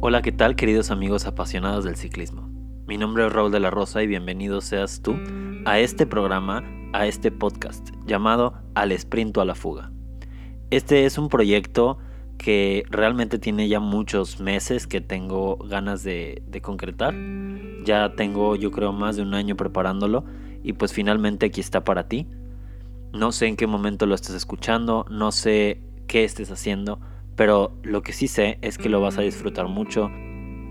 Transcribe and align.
Hola, 0.00 0.22
¿qué 0.22 0.30
tal 0.30 0.54
queridos 0.54 0.92
amigos 0.92 1.26
apasionados 1.26 1.82
del 1.82 1.96
ciclismo? 1.96 2.48
Mi 2.86 2.96
nombre 2.96 3.26
es 3.26 3.32
Raúl 3.32 3.50
de 3.50 3.58
la 3.58 3.70
Rosa 3.70 4.00
y 4.00 4.06
bienvenido 4.06 4.60
seas 4.60 5.02
tú 5.02 5.16
a 5.64 5.80
este 5.80 6.06
programa, 6.06 6.62
a 6.92 7.08
este 7.08 7.32
podcast 7.32 7.88
llamado 8.06 8.54
Al 8.76 8.92
Sprint 8.92 9.36
o 9.36 9.40
a 9.40 9.44
la 9.44 9.56
Fuga. 9.56 9.90
Este 10.70 11.04
es 11.04 11.18
un 11.18 11.28
proyecto 11.28 11.98
que 12.38 12.84
realmente 12.90 13.40
tiene 13.40 13.66
ya 13.66 13.80
muchos 13.80 14.38
meses 14.38 14.86
que 14.86 15.00
tengo 15.00 15.56
ganas 15.56 16.04
de, 16.04 16.44
concretar. 16.62 17.16
Ya 17.84 18.14
tengo 18.14 18.54
yo 18.54 18.70
creo 18.70 18.92
más 18.92 19.16
de 19.16 19.22
un 19.22 19.34
año 19.34 19.56
preparándolo 19.56 20.24
y 20.62 20.74
pues 20.74 20.92
finalmente 20.92 21.46
aquí 21.46 21.60
está 21.60 21.82
para 21.82 22.06
ti. 22.06 22.28
No 23.12 23.32
sé 23.32 23.48
en 23.48 23.56
qué 23.56 23.66
momento 23.66 24.06
lo 24.06 24.14
estés 24.14 24.36
escuchando, 24.36 25.06
no 25.10 25.32
sé 25.32 25.82
qué 26.06 26.22
estés 26.22 26.52
haciendo, 26.52 27.00
pero 27.38 27.78
lo 27.84 28.02
que 28.02 28.12
sí 28.12 28.26
sé 28.26 28.58
es 28.62 28.78
que 28.78 28.88
lo 28.88 29.00
vas 29.00 29.16
a 29.16 29.22
disfrutar 29.22 29.68
mucho. 29.68 30.10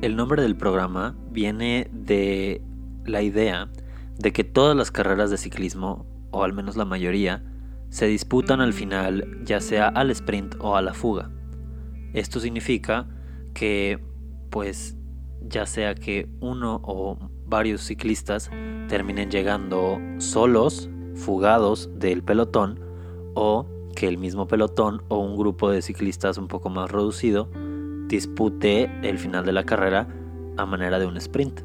El 0.00 0.14
nombre 0.14 0.42
del 0.42 0.56
programa 0.56 1.16
viene 1.28 1.90
de 1.92 2.62
la 3.04 3.20
idea 3.20 3.68
de 4.16 4.32
que 4.32 4.44
todas 4.44 4.76
las 4.76 4.92
carreras 4.92 5.28
de 5.32 5.38
ciclismo, 5.38 6.06
o 6.30 6.44
al 6.44 6.52
menos 6.52 6.76
la 6.76 6.84
mayoría, 6.84 7.42
se 7.88 8.06
disputan 8.06 8.60
al 8.60 8.72
final 8.72 9.40
ya 9.44 9.60
sea 9.60 9.88
al 9.88 10.12
sprint 10.12 10.54
o 10.60 10.76
a 10.76 10.82
la 10.82 10.94
fuga. 10.94 11.32
Esto 12.12 12.38
significa 12.38 13.08
que 13.54 13.98
pues 14.48 14.96
ya 15.40 15.66
sea 15.66 15.96
que 15.96 16.28
uno 16.38 16.80
o 16.84 17.18
varios 17.44 17.80
ciclistas 17.80 18.52
terminen 18.86 19.32
llegando 19.32 19.98
solos, 20.18 20.88
fugados 21.16 21.90
del 21.96 22.22
pelotón, 22.22 22.78
o 23.34 23.66
que 23.92 24.08
el 24.08 24.18
mismo 24.18 24.46
pelotón 24.46 25.02
o 25.08 25.18
un 25.18 25.36
grupo 25.36 25.70
de 25.70 25.82
ciclistas 25.82 26.38
un 26.38 26.48
poco 26.48 26.70
más 26.70 26.90
reducido 26.90 27.48
dispute 28.08 28.90
el 29.02 29.18
final 29.18 29.44
de 29.44 29.52
la 29.52 29.64
carrera 29.64 30.08
a 30.56 30.66
manera 30.66 30.98
de 30.98 31.06
un 31.06 31.16
sprint. 31.16 31.60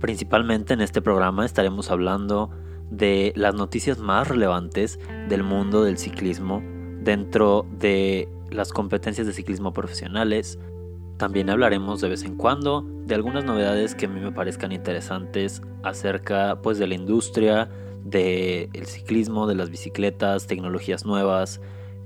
Principalmente 0.00 0.74
en 0.74 0.80
este 0.80 1.02
programa 1.02 1.44
estaremos 1.44 1.90
hablando 1.90 2.50
de 2.90 3.32
las 3.36 3.54
noticias 3.54 3.98
más 3.98 4.28
relevantes 4.28 4.98
del 5.28 5.42
mundo 5.42 5.84
del 5.84 5.98
ciclismo 5.98 6.62
dentro 7.02 7.66
de 7.78 8.28
las 8.50 8.72
competencias 8.72 9.26
de 9.26 9.32
ciclismo 9.32 9.72
profesionales. 9.72 10.58
También 11.16 11.50
hablaremos 11.50 12.00
de 12.00 12.08
vez 12.08 12.24
en 12.24 12.36
cuando 12.36 12.84
de 13.06 13.14
algunas 13.14 13.44
novedades 13.44 13.94
que 13.94 14.06
a 14.06 14.08
mí 14.08 14.20
me 14.20 14.32
parezcan 14.32 14.72
interesantes 14.72 15.62
acerca 15.82 16.60
pues 16.62 16.78
de 16.78 16.86
la 16.86 16.94
industria, 16.94 17.68
del 18.04 18.70
el 18.72 18.86
ciclismo, 18.86 19.46
de 19.46 19.54
las 19.54 19.70
bicicletas, 19.70 20.46
tecnologías 20.46 21.04
nuevas, 21.04 21.60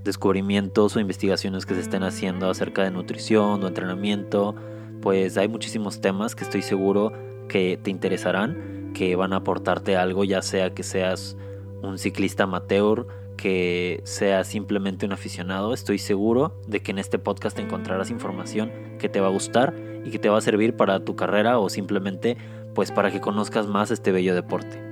descubrimientos 0.05 0.97
o 0.97 1.01
investigaciones 1.01 1.67
que 1.67 1.75
se 1.75 1.81
estén 1.81 2.03
haciendo 2.03 2.51
acerca 2.51 2.83
de 2.83 2.91
nutrición 2.91 3.63
o 3.63 3.67
entrenamiento. 3.67 4.55
Pues 5.01 5.37
hay 5.37 5.49
muchísimos 5.49 6.01
temas 6.01 6.35
que 6.35 6.45
estoy 6.45 6.63
seguro 6.63 7.13
que 7.49 7.79
te 7.83 7.91
interesarán, 7.91 8.93
que 8.95 9.17
van 9.17 9.33
a 9.33 9.37
aportarte 9.37 9.97
algo, 9.97 10.25
ya 10.25 10.43
sea 10.43 10.75
que 10.75 10.83
seas 10.83 11.37
un 11.83 11.99
ciclista 11.99 12.45
amateur, 12.45 13.07
que 13.37 14.01
seas 14.05 14.47
simplemente 14.47 15.07
un 15.07 15.13
aficionado. 15.13 15.75
Estoy 15.75 15.99
seguro 15.99 16.61
de 16.67 16.81
que 16.81 16.93
en 16.93 16.99
este 16.99 17.19
podcast 17.19 17.59
encontrarás 17.59 18.11
información 18.11 18.71
que 18.99 19.09
te 19.09 19.21
va 19.21 19.27
a 19.27 19.31
gustar 19.31 19.75
y 20.05 20.11
que 20.11 20.19
te 20.19 20.29
va 20.29 20.39
a 20.39 20.43
servir 20.43 20.77
para 20.77 21.05
tu 21.05 21.17
carrera 21.17 21.59
o 21.59 21.69
simplemente 21.69 22.37
pues 22.75 22.91
para 22.91 23.11
que 23.11 23.21
conozcas 23.21 23.67
más 23.67 23.91
este 23.91 24.13
bello 24.13 24.35
deporte. 24.35 24.92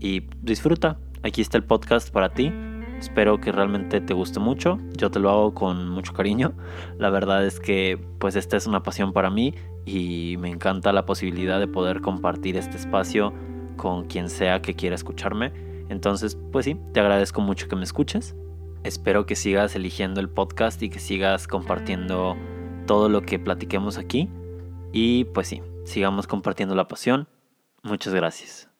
y 0.00 0.28
disfruta. 0.42 0.98
Aquí 1.22 1.40
está 1.40 1.56
el 1.58 1.64
podcast 1.64 2.10
para 2.10 2.30
ti. 2.30 2.52
Espero 2.98 3.40
que 3.40 3.50
realmente 3.50 4.00
te 4.00 4.14
guste 4.14 4.40
mucho. 4.40 4.78
Yo 4.96 5.10
te 5.10 5.18
lo 5.18 5.30
hago 5.30 5.54
con 5.54 5.88
mucho 5.88 6.12
cariño. 6.12 6.52
La 6.98 7.10
verdad 7.10 7.44
es 7.44 7.60
que 7.60 7.98
pues 8.18 8.36
esta 8.36 8.56
es 8.56 8.66
una 8.66 8.82
pasión 8.82 9.12
para 9.12 9.30
mí 9.30 9.54
y 9.84 10.36
me 10.38 10.50
encanta 10.50 10.92
la 10.92 11.06
posibilidad 11.06 11.58
de 11.58 11.66
poder 11.66 12.00
compartir 12.00 12.56
este 12.56 12.76
espacio 12.76 13.32
con 13.76 14.04
quien 14.04 14.28
sea 14.28 14.62
que 14.62 14.74
quiera 14.74 14.94
escucharme. 14.94 15.52
Entonces, 15.88 16.38
pues 16.52 16.64
sí, 16.64 16.76
te 16.92 17.00
agradezco 17.00 17.40
mucho 17.40 17.68
que 17.68 17.76
me 17.76 17.84
escuches. 17.84 18.36
Espero 18.84 19.26
que 19.26 19.36
sigas 19.36 19.74
eligiendo 19.76 20.20
el 20.20 20.28
podcast 20.28 20.82
y 20.82 20.88
que 20.88 20.98
sigas 20.98 21.46
compartiendo 21.46 22.36
todo 22.86 23.08
lo 23.08 23.22
que 23.22 23.38
platiquemos 23.38 23.98
aquí. 23.98 24.28
Y 24.92 25.24
pues 25.26 25.48
sí, 25.48 25.62
sigamos 25.84 26.26
compartiendo 26.26 26.74
la 26.74 26.88
pasión. 26.88 27.28
Muchas 27.82 28.14
gracias. 28.14 28.71